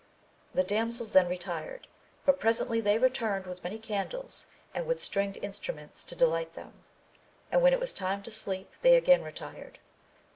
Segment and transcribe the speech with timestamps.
[0.55, 1.87] The damsels then retired,
[2.25, 6.71] but presently they returned with many candles and with stringed instruments to delight them
[7.51, 9.77] 3 and when it was time to sleep they again retired.